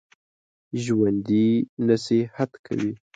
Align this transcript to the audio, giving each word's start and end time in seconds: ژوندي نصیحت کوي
ژوندي 0.83 1.47
نصیحت 1.87 2.51
کوي 2.65 2.91